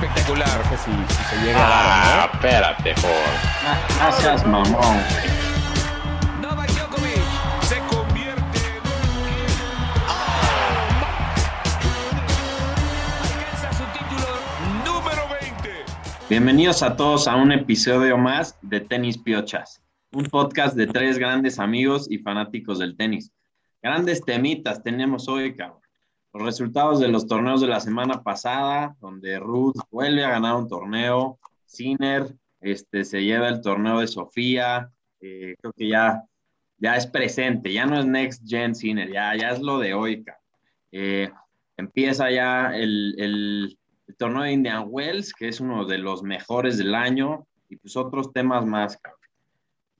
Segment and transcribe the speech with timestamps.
[0.00, 0.48] Espectacular.
[0.48, 2.22] No sé si, si se llega a dar o no.
[2.22, 3.96] Ah, espérate, por.
[3.98, 4.96] Gracias, mamón.
[6.40, 7.22] Novak Djokovic
[7.60, 9.36] se convierte en
[13.20, 14.26] Alcanza su título
[14.86, 15.84] número 20.
[16.30, 21.58] Bienvenidos a todos a un episodio más de Tenis Piochas, un podcast de tres grandes
[21.58, 23.32] amigos y fanáticos del tenis.
[23.82, 25.79] Grandes temitas tenemos hoy, cabrón.
[26.32, 30.68] Los resultados de los torneos de la semana pasada, donde Ruth vuelve a ganar un
[30.68, 36.22] torneo, Sinner este, se lleva el torneo de Sofía, eh, creo que ya,
[36.78, 40.24] ya es presente, ya no es Next Gen Sinner, ya, ya es lo de hoy.
[40.92, 41.30] Eh,
[41.76, 43.76] empieza ya el, el,
[44.18, 48.32] torneo de Indian Wells, que es uno de los mejores del año, y pues otros
[48.32, 48.98] temas más.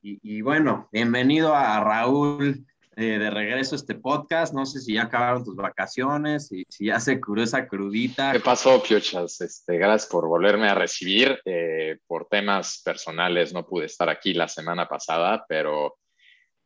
[0.03, 2.67] Y, y bueno, bienvenido a Raúl
[3.01, 4.53] eh, de regreso este podcast.
[4.53, 8.33] No sé si ya acabaron tus vacaciones, si, si ya se curó esa crudita.
[8.33, 9.41] ¿Qué pasó, Piochas?
[9.41, 11.41] Este, gracias por volverme a recibir.
[11.47, 15.97] Eh, por temas personales no pude estar aquí la semana pasada, pero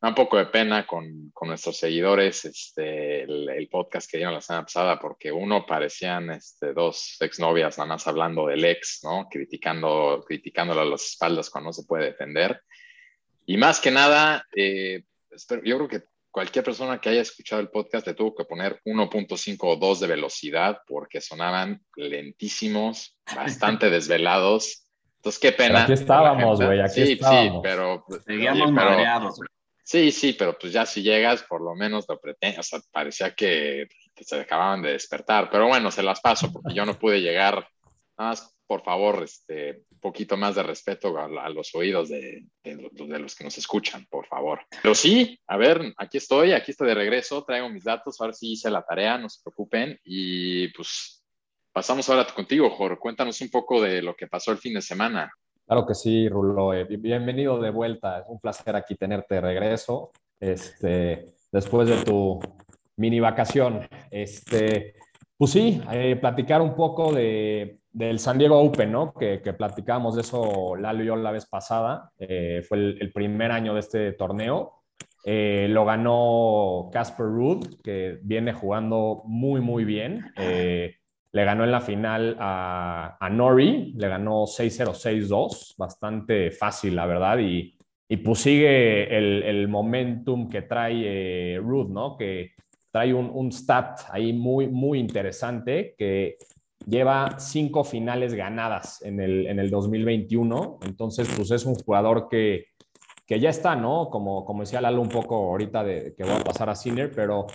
[0.09, 4.41] un poco de pena con, con nuestros seguidores este, el, el, podcast que dieron la
[4.41, 9.29] semana pasada, porque uno parecían este, dos exnovias nada más hablando del ex, ¿no?
[9.31, 12.61] Criticando, criticándolo a las espaldas cuando no se puede defender.
[13.47, 17.71] Y más que nada, eh, espero, yo creo que cualquier persona que haya escuchado el
[17.71, 24.89] podcast le tuvo que poner 1.5 o 2 de velocidad porque sonaban lentísimos, bastante desvelados.
[25.19, 25.75] Entonces, qué pena.
[25.75, 27.53] Pero aquí estábamos, güey, aquí sí, estábamos.
[27.53, 28.05] Sí, pero...
[28.27, 29.41] Seguíamos oye, pero- mareados.
[29.85, 33.33] Sí, sí, pero pues ya si llegas, por lo menos lo pretende, o sea, parecía
[33.35, 33.87] que
[34.19, 37.69] se acababan de despertar, pero bueno, se las paso porque yo no pude llegar.
[38.19, 43.37] Nada más, por favor, este, un poquito más de respeto a, los oídos de, los
[43.37, 44.63] que nos escuchan, por favor.
[44.83, 48.51] Pero sí, a ver, aquí estoy, aquí estoy de regreso, traigo mis datos, ahora sí
[48.51, 51.25] hice la tarea, no se preocupen, y pues
[51.73, 55.33] pasamos ahora contigo, Jorge, cuéntanos un poco de lo que pasó el fin de semana.
[55.65, 56.75] Claro que sí, Rulo.
[56.75, 58.19] Eh, bienvenido de vuelta.
[58.19, 60.11] Es un placer aquí tenerte de regreso.
[60.41, 62.41] Este, después de tu
[62.97, 63.87] mini vacación.
[64.11, 64.97] Este,
[65.37, 69.15] pues sí, eh, platicar un poco de, del San Diego Open, ¿no?
[69.15, 72.11] Que, que platicábamos de eso Lalo y yo la vez pasada.
[72.19, 74.83] Eh, fue el, primer año de este torneo.
[75.25, 80.25] Eh, lo ganó Casper Ruud, que viene jugando muy, muy bien.
[80.37, 80.97] Eh,
[81.31, 87.07] le ganó en la final a, a Nori, le ganó 6-0, 6-2, bastante fácil, la
[87.07, 87.77] verdad, y,
[88.09, 92.17] y pues sigue el, el, momentum que trae eh, Ruth, ¿no?
[92.17, 92.53] Que
[92.91, 96.37] trae un, un, stat ahí muy, muy interesante, que
[96.87, 102.67] lleva cinco finales ganadas en el, en el 2021, entonces pues es un jugador que,
[103.27, 104.09] que ya está, ¿no?
[104.11, 107.47] Como, como decía Lalo un poco ahorita de que voy a pasar a Sinner, pero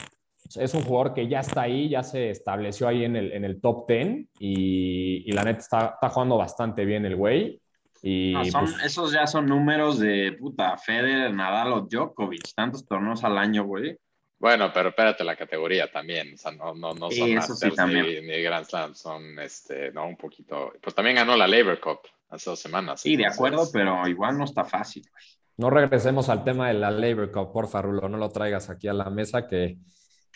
[0.56, 3.62] es un jugador que ya está ahí, ya se estableció ahí en el, en el
[3.62, 4.08] top 10
[4.40, 7.62] y, y la neta está, está, jugando bastante bien el güey.
[8.02, 12.86] Y no, son, pues, esos ya son números de puta Federer, Nadal o Djokovic, tantos
[12.88, 13.98] torneos al año, güey.
[14.40, 17.72] Bueno, pero espérate la categoría también, o sea, no, no, no son sí, Masters sí
[17.76, 18.06] también.
[18.06, 22.00] ni, ni, Grand Slam, son, este, no, un poquito, pues también ganó la Labor Cup
[22.30, 23.02] hace dos semanas.
[23.02, 23.32] Sí, entonces...
[23.32, 25.04] de acuerdo, pero igual no está fácil.
[25.12, 25.24] Güey.
[25.58, 28.94] No regresemos al tema de la Labor Cup, porfa, Rulo, no lo traigas aquí a
[28.94, 29.78] la mesa que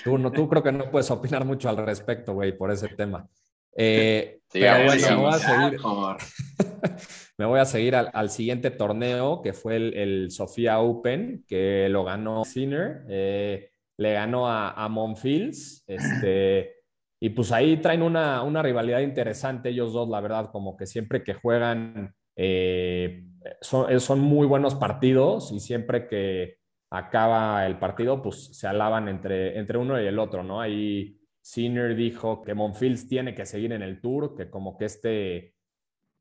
[0.01, 3.27] Tú, no, tú creo que no puedes opinar mucho al respecto, güey, por ese tema.
[3.75, 5.79] Eh, sí, pero bueno, sí, me voy a seguir,
[7.37, 11.87] me voy a seguir al, al, siguiente torneo, que fue el, el, Sofía Open, que
[11.89, 16.75] lo ganó Sinner, eh, le ganó a, a Monfils, este,
[17.19, 21.23] y pues ahí traen una, una, rivalidad interesante ellos dos, la verdad, como que siempre
[21.23, 23.23] que juegan eh,
[23.61, 26.57] son, son muy buenos partidos y siempre que
[26.91, 30.61] acaba el partido, pues se alaban entre, entre uno y el otro, ¿no?
[30.61, 35.52] Ahí Sinner dijo que Monfils tiene que seguir en el tour, que como que este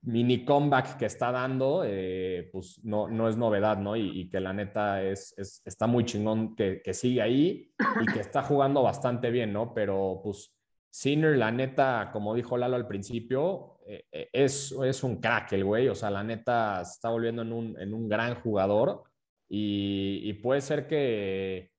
[0.03, 3.97] mini comeback que está dando, eh, pues no, no es novedad, ¿no?
[3.97, 8.13] Y, y que la neta es, es, está muy chingón que, que, sigue ahí y
[8.13, 9.73] que está jugando bastante bien, ¿no?
[9.73, 10.55] Pero pues
[10.91, 15.65] Sinner, la neta, como dijo Lalo al principio, eh, eh, es, es un crack el
[15.65, 19.05] güey, o sea, la neta se está volviendo en un, en un gran jugador
[19.49, 21.71] y, puede ser que,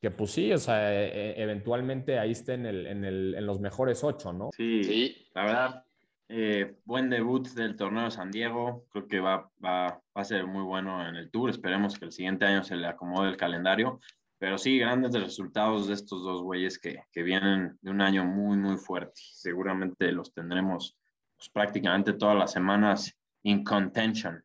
[0.00, 3.46] que, pues sí, o sea, e, e, eventualmente ahí esté en, el, en, el, en,
[3.46, 4.50] los mejores ocho, ¿no?
[4.56, 5.16] Sí, sí.
[5.34, 5.84] la verdad,
[6.30, 11.06] eh, buen debut del torneo de San Diego, creo que va, a ser muy bueno
[11.06, 14.00] en el tour, esperemos que el siguiente año se le acomode el calendario
[14.40, 18.56] pero sí, grandes resultados de estos dos güeyes que, que, vienen de un año muy,
[18.56, 19.20] muy fuerte.
[19.34, 20.96] Seguramente los tendremos
[21.36, 24.42] pues, prácticamente todas las semanas in contention.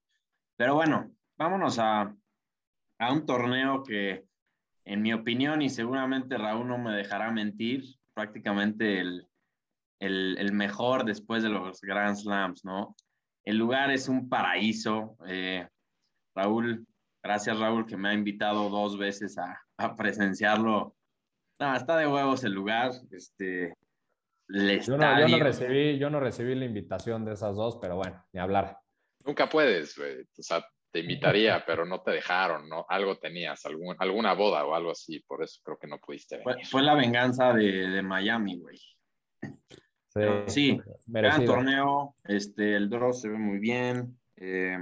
[0.58, 2.14] Pero bueno, vámonos a,
[3.00, 4.26] a un torneo que,
[4.84, 9.26] en mi opinión, y seguramente Raúl no me dejará mentir, prácticamente el,
[10.00, 12.96] el, el mejor después de los Grand Slams, ¿no?
[13.44, 15.18] El lugar es un paraíso.
[15.28, 15.68] Eh,
[16.36, 16.86] Raúl,
[17.24, 20.96] gracias Raúl que me ha invitado dos veces a, a presenciarlo.
[21.60, 22.92] No, está de huevos el lugar.
[23.12, 23.74] Este,
[24.48, 28.24] yo, no, yo, no, recibí, yo no recibí la invitación de esas dos, pero bueno,
[28.34, 28.78] ni hablar.
[29.24, 30.22] Nunca puedes, güey.
[30.22, 32.86] O sea, te invitaría, pero no te dejaron, ¿no?
[32.90, 36.66] Algo tenías, algún, alguna boda o algo así, por eso creo que no pudiste venir.
[36.66, 38.80] Fue, la venganza de, de Miami, güey.
[40.16, 44.78] Sí, sí gran torneo, este, el draw se ve muy bien, eh,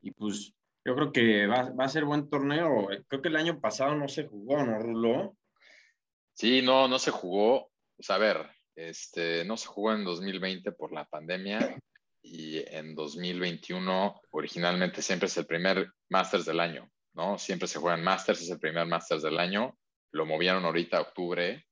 [0.00, 0.52] y pues
[0.84, 2.88] yo creo que va, va, a ser buen torneo.
[3.06, 5.36] Creo que el año pasado no se jugó, ¿no, Rulo?
[6.32, 7.70] Sí, no, no se jugó.
[7.96, 11.76] Pues a ver, este, no se jugó en 2020 por la pandemia
[12.22, 17.38] y en 2021 originalmente siempre es el primer Masters del año, ¿no?
[17.38, 19.76] Siempre se juegan Masters, es el primer Masters del año.
[20.12, 21.67] Lo movieron ahorita a octubre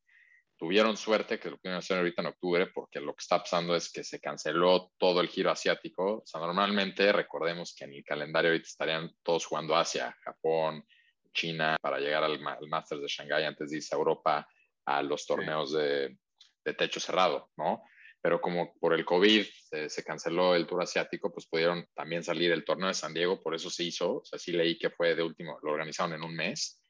[0.57, 3.91] tuvieron suerte que lo pudieron hacer ahorita en octubre, porque lo que está pasando es
[3.91, 6.19] que se canceló todo el giro asiático.
[6.19, 10.85] O sea, normalmente recordemos que en el calendario ahorita estarían todos jugando Asia, Japón,
[11.33, 14.49] China, para llegar al, Masters de Shanghai antes de irse a Europa
[14.87, 16.17] a los torneos de,
[16.65, 17.83] de, techo cerrado, ¿no?
[18.23, 22.51] Pero como por el COVID se, se, canceló el tour asiático, pues pudieron también salir
[22.53, 24.17] el torneo de San Diego, por eso se hizo.
[24.17, 26.81] O sea, sí leí que fue de último, lo organizaron en un mes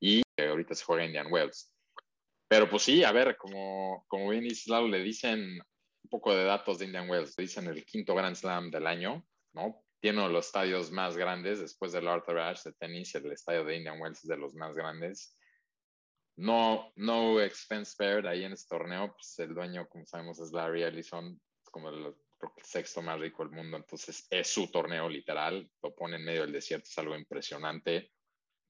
[0.00, 1.72] y ahorita se juega Indian Wells.
[2.48, 6.78] Pero pues sí, a ver, como, como bien dice le dicen un poco de datos
[6.78, 9.84] de Indian Wells, le dicen el quinto Grand Slam del año, ¿no?
[10.00, 13.64] Tiene uno de los estadios más grandes, después del Arthur Ashe de tenis, el estadio
[13.64, 15.36] de Indian Wells es de los más grandes.
[16.36, 20.84] No, no expense spared ahí en este torneo, pues el dueño, como sabemos, es Larry
[20.84, 22.14] Ellison, es como el, el
[22.62, 26.52] sexto más rico del mundo, entonces es su torneo literal, lo pone en medio del
[26.52, 28.12] desierto, es algo impresionante.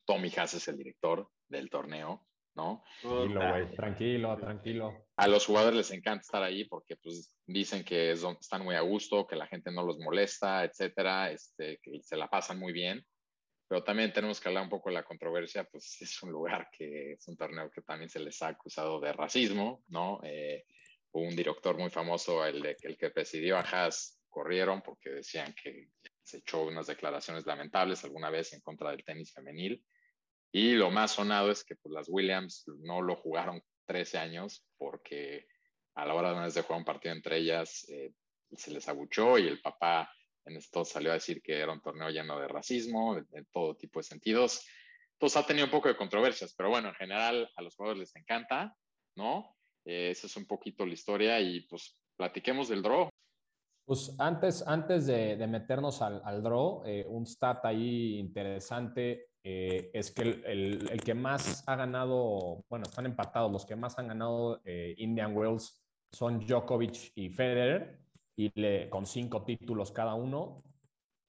[0.07, 2.27] Tommy Haas es el director del torneo.
[2.59, 2.83] ¿No?
[3.01, 5.07] Tranquilo, güey, tranquilo, tranquilo.
[5.17, 9.27] A los jugadores les encanta estar ahí porque pues dicen que están muy a gusto,
[9.29, 13.07] que la gente no los molesta, etcétera, este, que se la pasan muy bien.
[13.69, 17.13] Pero también tenemos que hablar un poco de la controversia, pues es un lugar que
[17.13, 20.21] es un torneo que también se les ha acusado de racismo, ¿no?
[20.25, 20.65] Eh,
[21.13, 25.91] un director muy famoso, el, de, el que presidió a Haas, corrieron porque decían que
[26.23, 29.83] se echó unas declaraciones lamentables alguna vez en contra del tenis femenil
[30.59, 35.47] y lo más sonado es que pues, las Williams no lo jugaron 13 años porque
[35.95, 38.13] a la hora de una vez de jugar un partido entre ellas eh,
[38.57, 40.13] se les abuchó y el papá
[40.47, 44.01] en esto salió a decir que era un torneo lleno de racismo, de, todo tipo
[44.01, 44.67] de sentidos.
[45.13, 48.17] Entonces ha tenido un poco de controversias, pero bueno, en general a los jugadores les
[48.17, 48.75] encanta,
[49.17, 49.55] ¿no?
[49.85, 53.09] Eh, esa es un poquito la historia y pues platiquemos del draw.
[53.87, 60.11] Pues antes, antes de, meternos al, al draw, eh, un stat ahí interesante eh, es
[60.11, 64.61] que el, el, que más ha ganado, bueno, están empatados, los que más han ganado
[64.65, 67.99] eh, Indian Wells son Djokovic y Federer,
[68.37, 70.63] y le, con cinco títulos cada uno,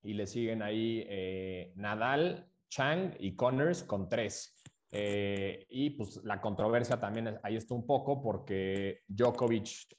[0.03, 4.55] y le siguen ahí eh, Nadal, Chang y Connors con tres.
[4.91, 9.95] y pues la controversia también ahí está un poco porque Djokovic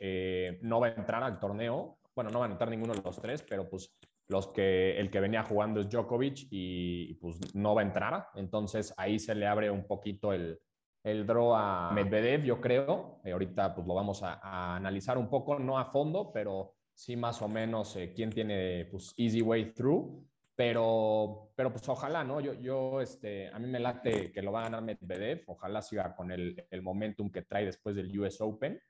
[0.62, 3.42] no va a entrar al torneo, bueno, no van a entrar ninguno de los tres,
[3.48, 3.96] pero pues
[4.30, 8.28] los que el que venía jugando es Djokovic y, pues no va a entrar.
[8.36, 10.60] Entonces ahí se le abre un poquito el,
[11.02, 13.20] el draw a Medvedev, yo creo.
[13.24, 17.42] Eh, ahorita pues lo vamos a, analizar un poco, no a fondo, pero sí más
[17.42, 20.24] o menos eh, quién tiene pues easy way through.
[20.54, 22.38] Pero, pero pues ojalá, ¿no?
[22.40, 25.42] Yo, yo este, a mí me late que lo va a ganar Medvedev.
[25.46, 28.80] Ojalá siga con el, el momentum que trae después del US Open.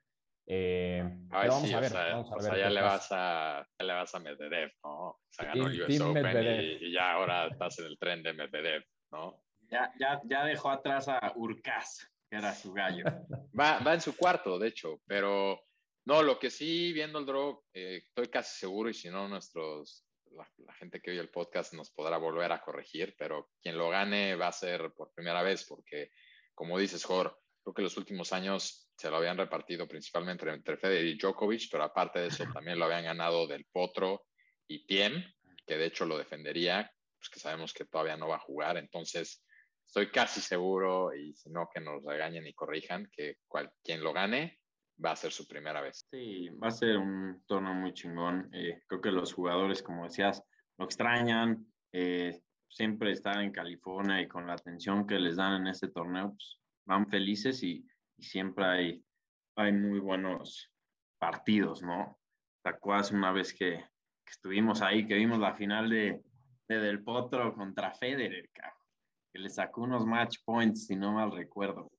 [0.47, 4.73] Eh, vamos, a ver, o sea, ya, le vas a, ya le vas a Medvedev,
[4.83, 5.11] ¿no?
[5.11, 8.33] O sea, ganó el US Open y, y, ya ahora estás en el tren de
[8.33, 9.43] Medvedev, ¿no?
[9.71, 13.05] Ya, ya, ya dejó atrás a Urcaz, que era su gallo.
[13.59, 15.63] va, va en su cuarto, de hecho, pero
[16.07, 20.05] no, lo que sí, viendo el draw, eh, estoy casi seguro, y si no, nuestros,
[20.33, 23.91] la, la, gente que oye el podcast nos podrá volver a corregir, pero quien lo
[23.91, 26.11] gane va a ser por primera vez, porque,
[26.55, 31.07] como dices, Jorge, creo que los últimos años se lo habían repartido principalmente entre Federer
[31.07, 34.27] y Djokovic, pero aparte de eso también lo habían ganado del Potro
[34.69, 35.25] y Tiem,
[35.67, 39.43] que de hecho lo defendería, pues que sabemos que todavía no va a jugar, entonces
[39.87, 44.13] estoy casi seguro, y si no que nos regañen y corrijan, que cual, quien lo
[44.13, 44.59] gane
[45.03, 46.07] va a ser su primera vez.
[46.11, 48.51] Sí, va a ser un torneo muy chingón.
[48.53, 50.45] Eh, creo que los jugadores, como decías,
[50.77, 51.67] lo extrañan.
[51.93, 52.39] Eh,
[52.69, 56.61] siempre estar en California y con la atención que les dan en este torneo, pues,
[56.85, 57.83] van felices y,
[58.21, 59.05] y, siempre hay,
[59.57, 60.73] hay muy buenos
[61.19, 62.19] partidos, ¿no?
[62.63, 66.23] ¿Te acuerdas una vez que, que estuvimos ahí, que vimos la final de,
[66.69, 68.81] de Del Potro contra Federer, cabrón?
[69.33, 71.91] que le sacó unos match points, si no mal recuerdo.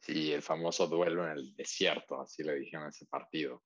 [0.00, 3.64] Sí, el famoso duelo en el desierto, así le dijeron ese partido.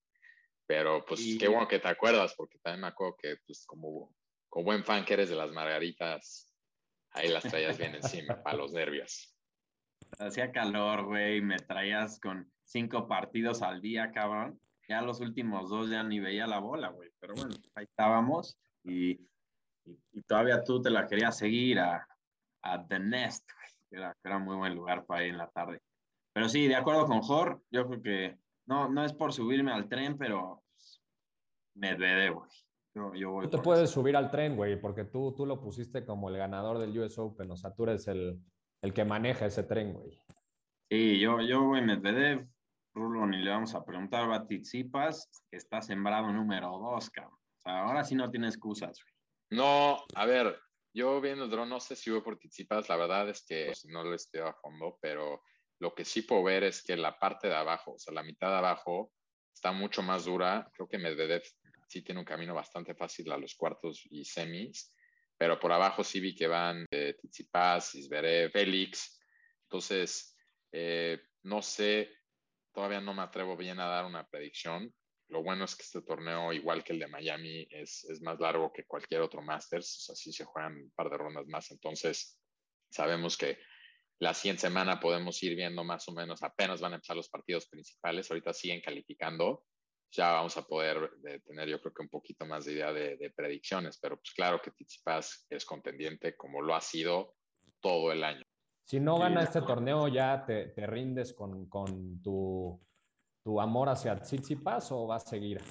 [0.66, 1.38] Pero pues y...
[1.38, 4.14] qué bueno que te acuerdas, porque también me acuerdo que pues como,
[4.48, 6.52] como buen fan que eres de las margaritas,
[7.10, 9.31] ahí las traías bien encima, para los nervios.
[10.18, 14.60] Hacía calor, güey, me traías con cinco partidos al día, cabrón.
[14.88, 17.10] Ya los últimos dos ya ni veía la bola, güey.
[17.18, 22.06] Pero bueno, ahí estábamos y, y, y todavía tú te la querías seguir a,
[22.62, 23.48] a The Nest,
[23.88, 25.80] que era, que era muy buen lugar para ir en la tarde.
[26.32, 29.88] Pero sí, de acuerdo con Jor, yo creo que no, no es por subirme al
[29.88, 31.00] tren, pero pues,
[31.74, 32.48] güey.
[32.94, 33.94] Yo, yo voy tú te puedes eso.
[34.00, 37.50] subir al tren, güey, porque tú, tú lo pusiste como el ganador del US Open,
[37.50, 38.38] o sea, tú eres el,
[38.82, 40.18] el que maneja ese tren, güey.
[40.90, 42.46] Sí, yo, yo voy Medvedev,
[42.94, 47.34] Rulo, ni le vamos a preguntar a Tsitsipas, que está sembrado número dos, cabrón.
[47.34, 49.14] O sea, ahora sí no tiene excusas, güey.
[49.58, 50.58] No, a ver,
[50.92, 54.04] yo viendo el drone, no sé si voy por Tsitsipas, la verdad es que no
[54.04, 55.42] lo estoy a fondo, pero
[55.78, 58.48] lo que sí puedo ver es que la parte de abajo, o sea, la mitad
[58.48, 59.12] de abajo,
[59.54, 60.68] está mucho más dura.
[60.74, 61.42] Creo que Medvedev
[61.88, 64.94] sí tiene un camino bastante fácil a los cuartos y semis,
[65.38, 69.20] pero por abajo sí vi que van eh, Tsitsipas, Isberev, Félix.
[69.64, 70.36] Entonces,
[70.70, 72.10] eh, no sé,
[72.72, 74.92] todavía no me atrevo bien a dar una predicción.
[75.28, 78.72] Lo bueno es que este torneo, igual que el de Miami, es, es más largo
[78.72, 81.70] que cualquier otro Masters, o sea, sí se juegan un par de rondas más.
[81.70, 82.38] Entonces,
[82.90, 83.58] sabemos que
[84.18, 87.66] la siguiente semana podemos ir viendo más o menos, apenas van a empezar los partidos
[87.66, 89.64] principales, ahorita siguen calificando,
[90.12, 93.16] ya vamos a poder de, tener yo creo que un poquito más de idea de,
[93.16, 97.34] de predicciones, pero pues claro que Tsitsipas es contendiente como lo ha sido
[97.80, 98.44] todo el año.
[98.84, 102.80] Si no gana este torneo, ¿ya te, te rindes con, con tu,
[103.42, 105.62] tu, amor hacia Tsitsipas o vas a seguir?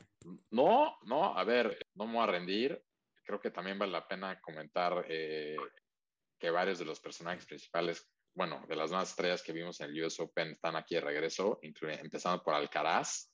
[0.50, 2.84] No, no, a ver, no me voy a rendir.
[3.24, 5.58] Creo que también vale la pena comentar eh,
[6.40, 10.04] que varios de los personajes principales bueno, de las más estrellas que vimos en el
[10.04, 13.31] US Open están aquí de regreso, empezando por Alcaraz,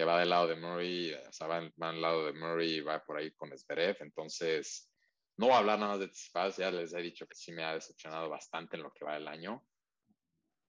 [0.00, 2.80] que va del lado de Murray, o sea, va, va al lado de Murray y
[2.80, 3.98] va por ahí con Zverev.
[4.00, 4.90] Entonces,
[5.36, 7.64] no voy a hablar nada más de Tsitsipas, ya les he dicho que sí me
[7.64, 9.62] ha decepcionado bastante en lo que va del año,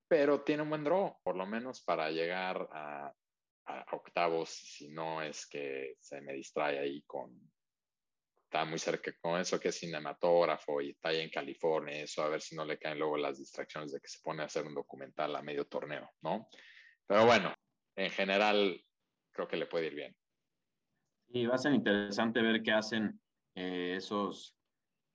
[0.09, 3.13] pero tiene un buen draw, por lo menos para llegar a,
[3.67, 7.31] a octavos, si no es que se me distrae ahí con,
[8.43, 12.27] está muy cerca con eso que es cinematógrafo y está ahí en California, eso a
[12.27, 14.75] ver si no le caen luego las distracciones de que se pone a hacer un
[14.75, 16.49] documental a medio torneo, ¿no?
[17.07, 17.55] Pero bueno,
[17.95, 18.83] en general
[19.31, 20.15] creo que le puede ir bien.
[21.29, 23.19] Y va a ser interesante ver qué hacen
[23.55, 24.55] eh, esos,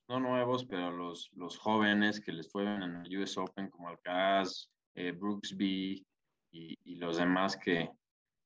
[0.09, 4.71] no nuevos, pero los, los jóvenes que les fueron en el US Open, como Alcaraz,
[4.95, 6.07] eh, Brooksby
[6.53, 7.91] y, y, los demás que,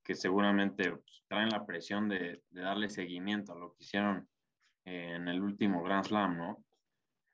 [0.02, 4.28] que seguramente pues, traen la presión de, de darle seguimiento a lo que hicieron
[4.84, 6.64] en el último Grand Slam, ¿no?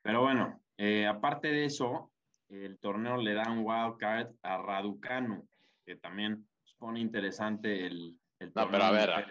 [0.02, 2.12] Pero bueno, eh, aparte de eso,
[2.49, 5.49] el torneo le da un wild card a Raducanu,
[5.85, 6.47] que también
[6.78, 9.26] pone interesante el, el No, pero a ver,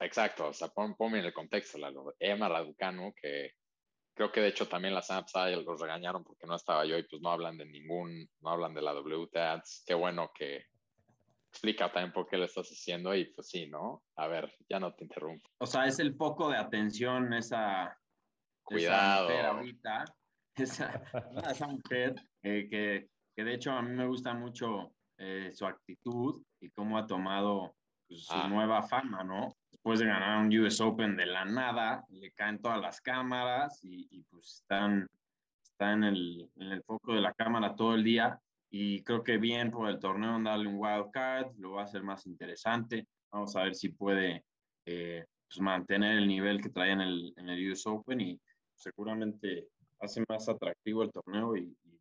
[0.00, 3.52] exacto, o sea, pon, ponme en el contexto, la, Emma Raducanu, que
[4.14, 5.32] creo que de hecho también las apps
[5.64, 8.82] los regañaron porque no estaba yo y pues no hablan de ningún, no hablan de
[8.82, 9.84] la WTADS.
[9.86, 10.66] Qué bueno que,
[11.54, 14.02] explica también por qué lo estás haciendo y pues sí, ¿no?
[14.16, 15.48] A ver, ya no te interrumpo.
[15.58, 17.96] O sea, es el foco de atención esa,
[18.64, 19.28] Cuidado.
[19.28, 20.04] esa mujer ahorita,
[20.56, 21.02] esa,
[21.48, 26.42] esa mujer eh, que, que, de hecho a mí me gusta mucho eh, su actitud
[26.60, 27.76] y cómo ha tomado
[28.08, 28.48] pues, su ah.
[28.48, 29.56] nueva fama, ¿no?
[29.70, 34.08] Después de ganar un US Open de la nada, le caen todas las cámaras y,
[34.10, 35.08] y pues están,
[35.62, 38.38] está en el, en el foco de la cámara todo el día
[38.70, 42.02] y creo que bien por el torneo darle un wild card, lo va a hacer
[42.02, 43.06] más interesante.
[43.30, 44.44] Vamos a ver si puede
[44.84, 48.40] eh, pues mantener el nivel que trae en el, en el US Open y
[48.74, 49.68] seguramente
[50.00, 52.00] hace más atractivo el torneo y, y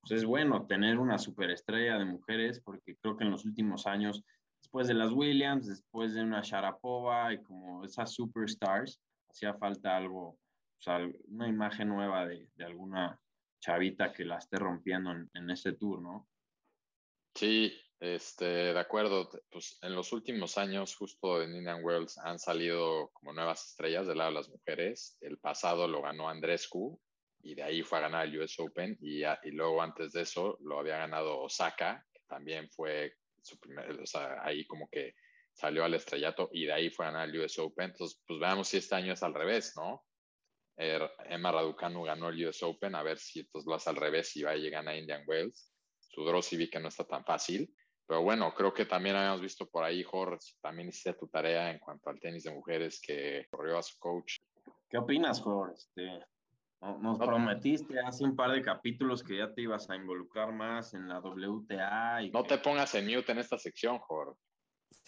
[0.00, 4.22] pues es bueno tener una superestrella de mujeres porque creo que en los últimos años,
[4.60, 9.00] después de las Williams, después de una Sharapova y como esas superstars,
[9.30, 10.38] hacía falta algo,
[11.28, 13.20] una imagen nueva de, alguna
[13.60, 16.28] chavita que la esté rompiendo en, en ese tour, ¿no?
[17.34, 23.10] Sí, Este, de acuerdo, pues en los últimos años, justo en Indian Wells, han salido
[23.12, 25.16] como nuevas estrellas del lado de las mujeres.
[25.20, 27.00] El pasado lo ganó Andrescu
[27.40, 30.78] y de ahí fue a ganar el US Open y luego antes de eso lo
[30.78, 33.14] había ganado Osaka, que también fue
[33.48, 35.14] su primer, o sea, ahí como que
[35.52, 37.90] salió al estrellato y de ahí fue a ganar el US Open.
[37.90, 40.04] Entonces, pues veamos si este año es al revés, ¿no?
[40.76, 44.36] Er, Emma Raducanu ganó el US Open, a ver si entonces lo hace al revés
[44.36, 45.72] y va a llegar a Indian Wells.
[45.98, 47.68] Su draw sí vi que no está tan fácil.
[48.06, 51.78] Pero bueno, creo que también habíamos visto por ahí, Jorge, también hiciste tu tarea en
[51.78, 54.36] cuanto al tenis de mujeres que corrió a su coach.
[54.88, 55.74] ¿Qué opinas, Jorge?
[55.74, 56.24] Este,
[56.80, 61.08] nos prometiste hace un par de capítulos que ya te ibas a involucrar más en
[61.08, 62.22] la WTA.
[62.22, 64.38] Y no te pongas en mute en esta sección, Jorge.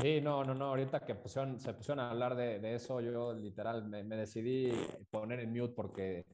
[0.01, 0.67] Sí, no, no, no.
[0.67, 4.73] Ahorita que pusieron, se pusieron a hablar de, de eso, yo literal me, me, decidí
[5.11, 6.27] poner en mute porque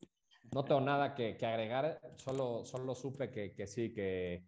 [0.53, 2.01] no tengo nada que, que agregar.
[2.17, 4.45] Solo, solo supe que, que sí, que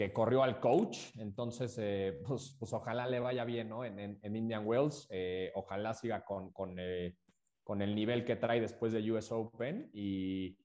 [0.00, 3.84] que corrió al coach, entonces eh, pues, pues, ojalá le vaya bien ¿no?
[3.84, 7.16] en, en, Indian Wells, eh, ojalá siga con, con, eh,
[7.64, 10.58] con, el nivel que trae después de US Open y,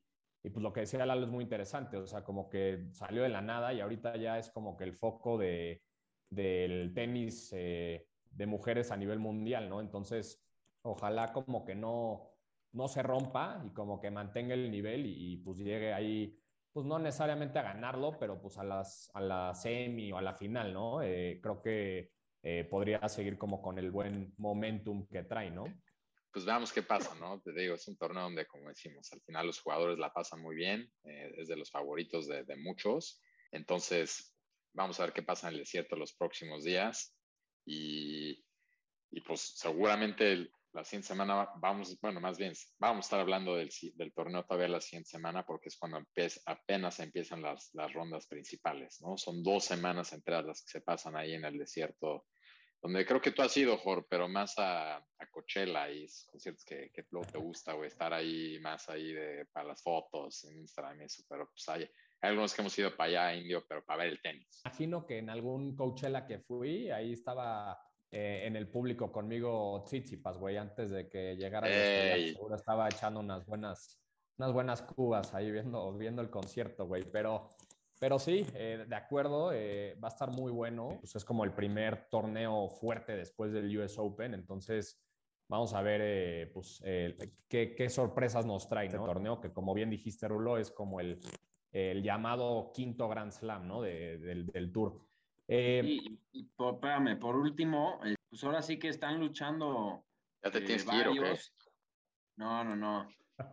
[0.44, 3.30] y, pues lo que decía Lalo es muy interesante, o sea, como que salió de
[3.30, 5.84] la nada y ahorita ya es como que el foco de,
[6.30, 9.82] del tenis de mujeres a nivel mundial, ¿no?
[9.82, 10.44] Entonces,
[10.82, 12.32] ojalá como que no,
[12.74, 16.40] no se rompa y como que mantenga el nivel y, y pues llegue ahí
[16.75, 20.34] pues no necesariamente a ganarlo, pero pues a, las, a la semi o a la
[20.34, 21.02] final, ¿no?
[21.02, 22.12] Eh, creo que
[22.44, 25.64] eh, podría seguir como con el buen momentum que trae, ¿no?
[26.36, 27.39] Pues veamos qué pasa, ¿no?
[27.39, 30.54] Te digo, es un torneo donde, como decimos, al final los jugadores la pasan muy
[30.54, 33.22] bien, eh, es de los favoritos de, de, muchos.
[33.54, 34.36] Entonces,
[34.74, 37.15] vamos a ver qué pasa en el desierto los próximos días.
[37.65, 38.46] Y,
[39.12, 43.56] y pues seguramente el, la siguiente semana vamos, bueno, más bien, vamos a estar hablando
[43.56, 47.94] del, del torneo todavía la siguiente semana porque es cuando empieza, apenas empiezan las, las,
[47.94, 49.15] rondas principales, ¿no?
[49.15, 52.25] Son dos semanas entre las que se pasan ahí en el desierto,
[52.86, 56.92] donde creo que tú has ido, Jorge, pero más a, a Coachella y conciertos que,
[56.94, 61.01] que luego te gusta, o estar ahí más ahí de, para las fotos en Instagram
[61.01, 61.81] y eso, pero pues hay,
[62.22, 64.62] hay algunos que hemos ido para allá, Indio, pero para ver el tenis.
[64.64, 67.75] Imagino que en algún Coachella que fui, ahí estaba
[68.12, 71.68] eh, en el público conmigo Tsitsipas, güey, antes de que llegara.
[71.68, 72.33] Hey.
[72.33, 74.00] Seguro estaba echando unas buenas,
[74.38, 77.03] unas buenas cubas ahí viendo, viendo el concierto, güey.
[77.12, 77.50] Pero,
[78.00, 80.98] pero sí, eh, de acuerdo, eh, va a estar muy bueno.
[81.00, 85.01] Pues es como el primer torneo fuerte después del US Open, entonces
[85.48, 86.81] vamos a ver eh, pues,
[87.48, 88.96] qué, qué, sorpresas nos trae ¿no?
[88.96, 91.20] este torneo, que como bien dijiste, Rulo, es como el,
[91.72, 93.81] el llamado quinto Grand Slam ¿no?
[93.81, 95.05] de, del, del Tour.
[95.48, 100.03] Eh, y, y por, espérame, por último, eh, pues ahora sí que están luchando.
[100.44, 101.50] Ya te tienes eh, varios.
[101.50, 101.72] Que
[102.38, 103.08] No, no, no.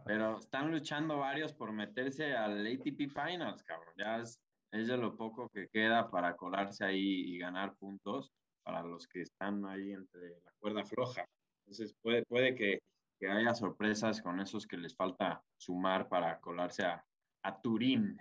[0.04, 3.94] Pero están luchando varios por meterse al ATP Finals, cabrón.
[3.96, 4.40] Ya es,
[4.70, 9.22] es de lo poco que queda para colarse ahí y ganar puntos para los que
[9.22, 11.26] están ahí entre la cuerda floja.
[11.60, 12.80] Entonces puede, puede que,
[13.18, 17.04] que haya sorpresas con esos que les falta sumar para colarse a,
[17.42, 18.16] a Turín.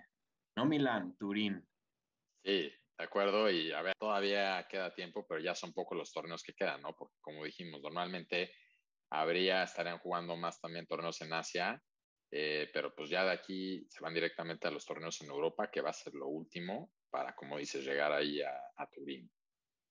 [0.56, 1.64] No Milán, Turín.
[2.44, 6.42] Sí, de acuerdo, y a ver, todavía queda tiempo, pero ya son pocos los torneos
[6.42, 6.94] que quedan, ¿no?
[6.94, 8.52] Porque como dijimos, normalmente
[9.12, 11.82] habría, estarían jugando más también torneos en Asia,
[12.30, 15.82] eh, pero pues ya de aquí se van directamente a los torneos en Europa, que
[15.82, 19.30] va a ser lo último para, como dices, llegar ahí a, a Turín.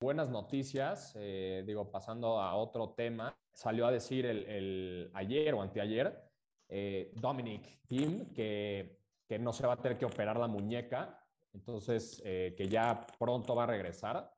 [0.02, 5.62] Buenas noticias, eh, digo, pasando a otro tema, salió a decir el, el ayer o
[5.62, 6.20] anteayer
[6.68, 11.20] eh, Dominic Thiem que, que no se va a tener que operar la muñeca
[11.54, 14.32] entonces, que ya pronto va a regresar.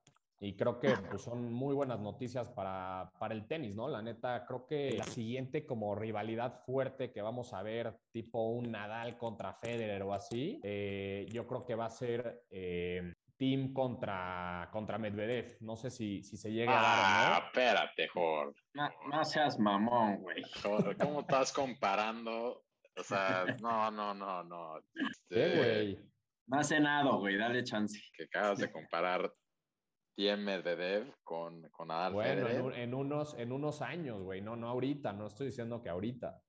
[0.43, 3.87] Y creo que pues, son muy buenas noticias para, para, el tenis, ¿no?
[3.87, 8.69] La neta, creo que la siguiente como rivalidad fuerte que vamos a ver, tipo un
[8.69, 14.67] Nadal contra Federer o así, eh, yo creo que va a ser eh, Team contra,
[14.69, 15.55] contra Medvedev.
[15.61, 17.41] No sé si, si se llega ah, a dar.
[17.41, 18.59] Ah, espérate, Jorge.
[18.73, 20.43] No, no, seas mamón, güey.
[20.99, 22.65] ¿Cómo estás comparando?
[22.97, 24.77] O sea, no, no, no, no.
[24.77, 25.29] Este...
[25.29, 25.99] ¿Qué, güey?
[26.47, 27.97] No ha cenado, güey, dale chance.
[28.13, 29.33] Que acabas de comparar
[30.15, 32.73] Tiem Medvedev con, con Adal Bueno, Federer.
[32.73, 36.39] en, en, unos, en unos años, güey, no, no ahorita, no estoy diciendo que ahorita.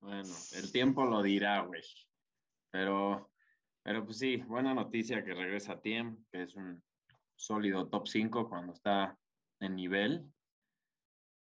[0.00, 1.82] Bueno, el tiempo lo dirá, güey.
[2.70, 3.30] Pero,
[3.82, 6.82] pero pues sí, buena noticia que regresa Tiem, que es un
[7.34, 9.16] sólido top 5 cuando está
[9.60, 10.26] en nivel.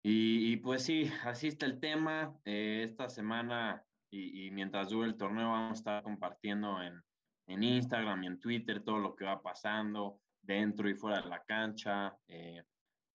[0.03, 2.37] Y, y, pues sí, así está el tema.
[2.45, 7.01] Eh, esta semana y, y mientras dure el torneo vamos a estar compartiendo en,
[7.47, 11.43] en Instagram y en Twitter todo lo que va pasando dentro y fuera de la
[11.43, 12.63] cancha, eh,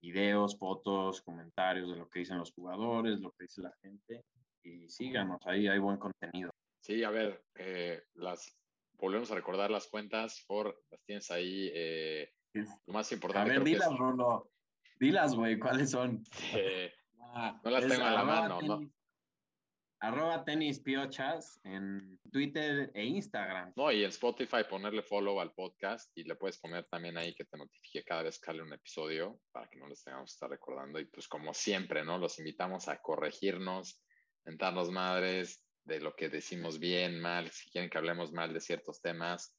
[0.02, 4.24] videos, fotos, comentarios de lo que dicen los jugadores, lo que dice la gente.
[4.62, 6.50] Y síganos, ahí hay buen contenido.
[6.82, 8.56] Sí, a ver, eh, las
[8.94, 12.30] volvemos a recordar las cuentas, por las tienes ahí, eh,
[12.86, 14.50] Lo más A importante ver, creo que es- dilas, Rulo.
[14.98, 16.22] Dilas, güey, ¿cuáles son?
[17.32, 18.80] Ah, No las es tengo en la mano, ¿no?
[20.02, 23.74] Arroba tenis piochas en Twitter e Instagram.
[23.76, 27.44] No, y en Spotify ponerle follow al podcast y le puedes poner también ahí que
[27.44, 30.48] te notifique cada vez que sale un episodio para que no les tengamos que estar
[30.48, 30.98] recordando.
[30.98, 32.16] Y pues como siempre, ¿no?
[32.16, 34.02] Los invitamos a corregirnos,
[34.46, 39.02] mentarnos madres de lo que decimos bien, mal, si quieren que hablemos mal de ciertos
[39.02, 39.54] temas,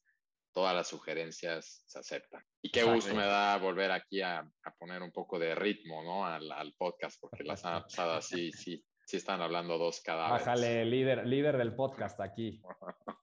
[0.52, 2.44] todas las sugerencias se aceptan.
[2.60, 2.96] Y qué Exacto.
[2.96, 6.26] gusto me da volver aquí a, a poner un poco de ritmo, ¿no?
[6.26, 10.40] Al, al podcast, porque la semana pasada sí, sí, sí están hablando dos cada vez.
[10.46, 12.60] Bájale, líder, líder del podcast aquí.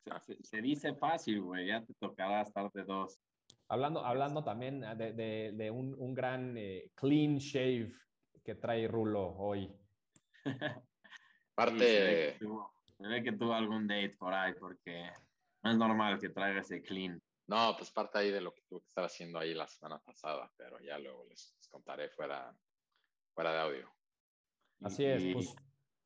[0.04, 3.22] Se, se- se dice fácil, güey, ya te tocará estar de dos.
[3.68, 7.94] Hablando, hablando también de, de- de un, un gran eh, clean shave
[8.44, 9.72] que trae Rulo hoy.
[11.72, 15.12] Sí, se, ve tuvo, se ve que tuvo algún date por ahí, porque
[15.62, 17.22] no es normal que traiga ese clean.
[17.48, 20.50] No, pues parte ahí de lo que tuve que estar haciendo ahí la semana pasada,
[20.56, 22.56] pero ya luego les, les contaré fuera,
[23.34, 23.94] fuera de audio.
[24.82, 25.54] Así es, Y- pues,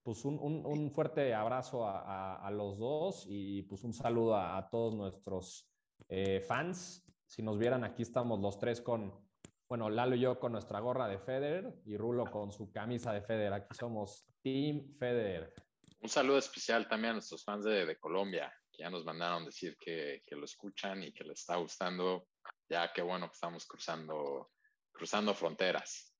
[0.04, 4.36] pues un, un- un fuerte abrazo a, a- a los dos y pues un saludo
[4.36, 5.70] a, a todos nuestros
[6.10, 7.06] eh, fans.
[7.26, 9.28] Si nos vieran, aquí estamos los tres con,
[9.68, 13.22] bueno, Lalo y yo con nuestra gorra de Federer y Rulo con su camisa de
[13.22, 13.54] Federer.
[13.54, 15.54] Aquí somos Team Federer.
[16.02, 19.78] Un saludo especial también a nuestros fans de, de Colombia, que ya nos mandaron decir
[19.80, 22.28] que, que lo escuchan y que les está gustando.
[22.70, 24.52] Ya qué bueno que estamos cruzando,
[24.92, 26.14] cruzando fronteras.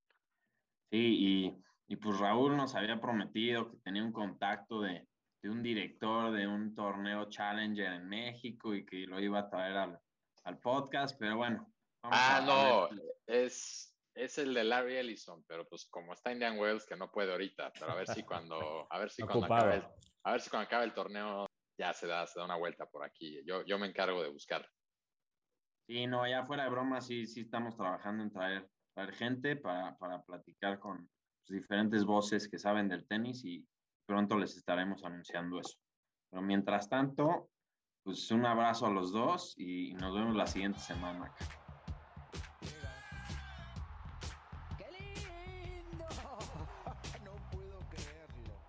[0.90, 5.06] Sí, y, y pues Raúl nos había prometido que tenía un contacto de,
[5.42, 9.76] de un director de un torneo Challenger en México y que lo iba a traer
[9.76, 10.00] al,
[10.44, 11.70] al podcast, pero bueno.
[12.02, 12.88] vamos Ah, no,
[13.26, 17.32] es, es el de Larry Ellison, pero pues como está Indian Wells que no puede
[17.32, 19.84] ahorita, pero a ver si cuando, a ver si cuando acabe el,
[20.24, 21.46] a ver si cuando acabe el torneo
[21.78, 23.42] ya se da, se da una vuelta por aquí.
[23.44, 24.66] Yo, yo me encargo de buscar.
[25.86, 29.98] Sí, no, ya fuera de broma, sí, sí estamos trabajando en traer, traer gente para,
[29.98, 31.10] para platicar con
[31.46, 33.66] pues, diferentes voces que saben del tenis y
[34.06, 35.76] pronto les estaremos anunciando eso.
[36.30, 37.50] Pero mientras tanto,
[38.02, 41.32] pues un abrazo a los dos y nos vemos la siguiente semana.
[44.78, 46.04] ¡Qué lindo!
[47.24, 48.60] No puedo creerlo.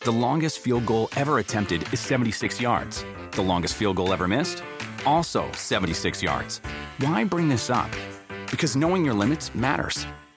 [0.00, 3.04] The longest field goal ever attempted is 76 yards.
[3.32, 4.62] The longest field goal ever missed?
[5.06, 6.60] Also 76 yards.
[6.98, 7.90] Why bring this up?
[8.50, 10.06] Because knowing your limits matters,